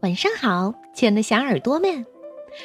[0.00, 2.06] 晚上好，亲爱的小耳朵们，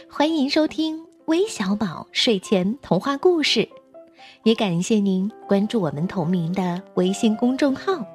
[0.08, 3.67] 欢迎收听微小宝睡前童话故事，
[4.43, 8.05] 也感谢您关注我们同名的微信公众号。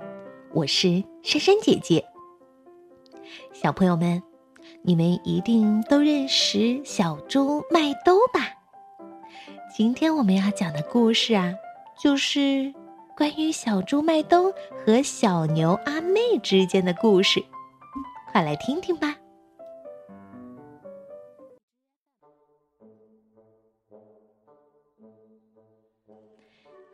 [0.52, 2.04] 我是珊珊姐姐。
[3.52, 4.22] 小朋友们，
[4.82, 8.46] 你们一定都认识小猪麦兜吧？
[9.76, 11.52] 今天我们要讲的故事啊，
[12.00, 12.72] 就是
[13.16, 14.52] 关于小猪麦兜
[14.86, 17.44] 和小牛阿妹之间的故事。
[18.38, 19.16] 快来听听吧。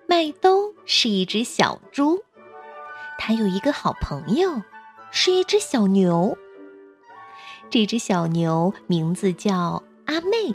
[0.09, 2.25] 麦兜是一只小猪，
[3.19, 4.62] 它有一个好朋友，
[5.11, 6.35] 是一只小牛。
[7.69, 10.51] 这只小牛名字叫阿妹。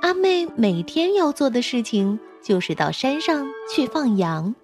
[0.00, 4.54] 阿妹每天要做的事情就是到山上去放羊。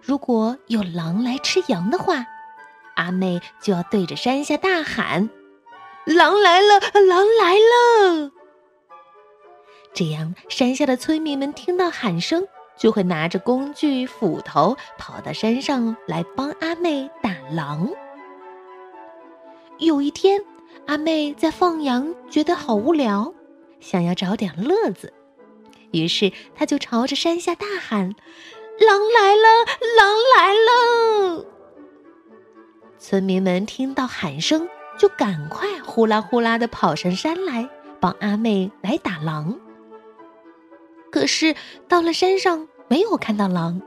[0.00, 2.24] 如果有狼来吃羊的话，
[2.94, 5.28] 阿妹就要对着山下大喊
[6.06, 8.30] ：“狼来了，狼来了！”
[9.94, 17.88] 这样，山下的村民们听到喊声，就会拿着工具、斧头跑到山上来帮阿妹打狼。
[19.78, 20.44] 有一天，
[20.86, 23.32] 阿妹在放羊，觉得好无聊，
[23.80, 25.12] 想要找点乐子，
[25.92, 28.14] 于是她就朝着山下大喊
[28.80, 29.64] ：“狼来了，
[29.96, 31.46] 狼来了！”
[33.06, 34.66] 村民们听到喊声，
[34.98, 37.68] 就赶快呼啦呼啦的跑上山来，
[38.00, 39.60] 帮阿妹来打狼。
[41.12, 41.54] 可是
[41.86, 43.82] 到了山上，没有看到狼。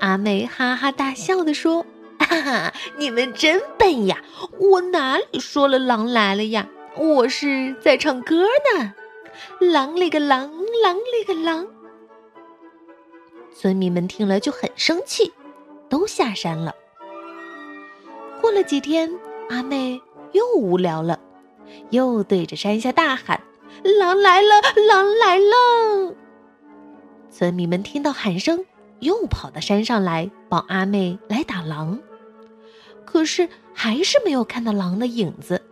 [0.00, 1.84] 阿妹哈哈大笑的说
[2.18, 4.24] ：“哈哈，你们真笨呀！
[4.58, 6.66] 我哪里说了狼来了呀？
[6.96, 8.94] 我是在唱歌呢。
[9.60, 10.50] 狼里个狼，
[10.82, 11.66] 狼里个狼。”
[13.54, 15.30] 村民们听了就很生气，
[15.90, 16.74] 都下山了。
[18.40, 19.10] 过了几天，
[19.50, 20.00] 阿妹
[20.32, 21.20] 又无聊了，
[21.90, 23.40] 又对着山下大喊
[23.98, 24.48] ：“狼来了，
[24.88, 26.14] 狼来了！”
[27.30, 28.64] 村民们听到喊声，
[29.00, 31.98] 又跑到山上来帮阿妹来打狼，
[33.04, 35.62] 可是还是没有看到狼的影子。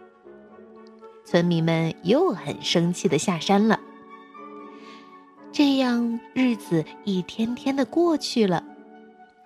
[1.24, 3.80] 村民们又很生气的下山了。
[5.50, 8.62] 这样日子一天天的过去了，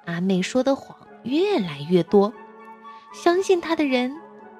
[0.04, 2.32] 阿妹说的谎越来越多。
[3.12, 4.16] 相信他的人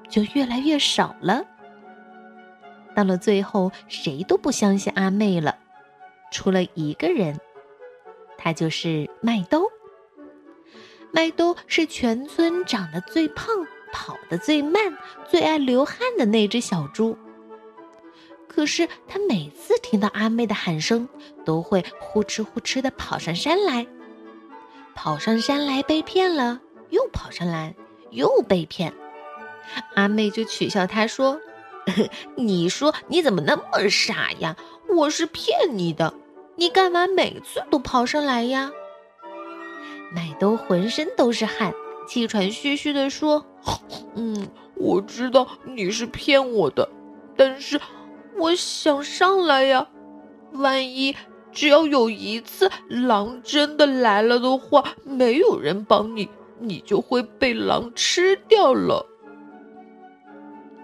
[0.08, 1.44] 就越来越少了。
[2.94, 5.56] 到了最后，谁都不相信阿妹了，
[6.30, 7.40] 除了一个人，
[8.36, 9.70] 他就是麦兜。
[11.10, 13.46] 麦兜是全村长得最胖、
[13.92, 14.96] 跑得最慢、
[15.28, 17.16] 最爱流汗的那只小猪。
[18.46, 21.08] 可是他每次听到阿妹的喊声，
[21.44, 23.86] 都会呼哧呼哧的跑上山来。
[24.94, 27.74] 跑上山来被骗了，又跑上来。
[28.12, 28.92] 又被骗，
[29.94, 31.40] 阿妹就取笑他说
[32.36, 34.54] ：“你说你怎么那么傻呀？
[34.94, 36.12] 我是骗你的，
[36.56, 38.70] 你干嘛每次都跑上来呀？”
[40.14, 41.72] 麦兜浑身都是汗，
[42.06, 43.46] 气喘吁吁地说
[44.14, 46.86] ：“嗯，我知道你是骗我的，
[47.34, 47.80] 但是
[48.36, 49.88] 我想上来呀。
[50.52, 51.16] 万一
[51.50, 56.28] 只要有一次狼真的来了的话，没有人帮你。”
[56.62, 59.04] 你就会被狼吃掉了。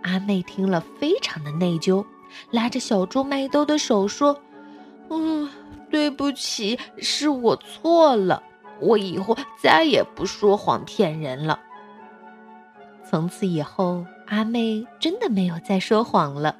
[0.02, 2.04] 阿妹听了，非常的内疚，
[2.50, 4.40] 拉着小猪麦兜的手说
[5.10, 5.48] ：“嗯，
[5.90, 8.42] 对不起，是我错了，
[8.80, 11.60] 我以后再也不说谎骗人了。”
[13.08, 16.56] 从此以后，阿妹真的没有再说谎了，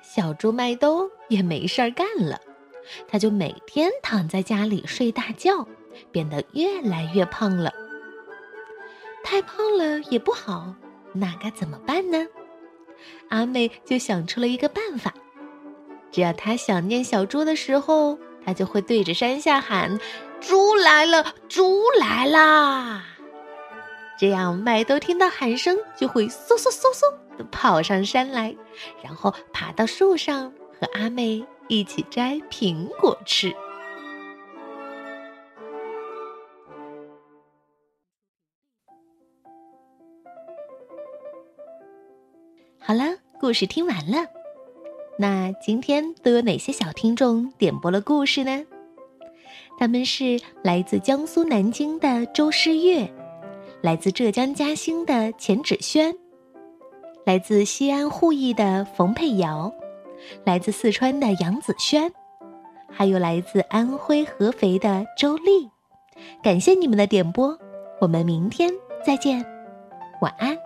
[0.00, 2.40] 小猪麦兜也没事儿干了，
[3.06, 5.66] 他就每天躺在家里睡大觉，
[6.10, 7.72] 变得越来越胖了。
[9.24, 10.74] 太胖了也不好，
[11.12, 12.26] 那该怎么办呢？
[13.28, 15.12] 阿妹就想出了一个办法，
[16.10, 19.98] 只要她想念小猪的时候，她就会对着山下喊
[20.40, 23.04] ：“猪来了，猪来啦！”
[24.18, 28.54] 这样麦兜听到喊声，就会嗖嗖嗖嗖的跑上山来，
[29.02, 33.52] 然后爬到树上和阿妹一起摘苹果吃。
[43.42, 44.28] 故事听完了。
[45.18, 48.64] 那今天都有哪些小听众点播了故事呢？
[49.80, 53.12] 他们是来自江苏南京的周诗月，
[53.80, 56.14] 来自浙江嘉兴的钱芷轩，
[57.26, 59.72] 来自西安鄠邑的冯佩瑶，
[60.44, 62.12] 来自四川的杨子轩，
[62.88, 65.68] 还有来自安徽合肥的周丽。
[66.44, 67.58] 感谢你们的点播，
[68.00, 68.70] 我们明天
[69.04, 69.44] 再见，
[70.20, 70.56] 晚安。